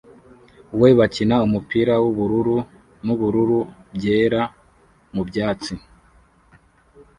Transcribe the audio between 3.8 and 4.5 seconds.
byera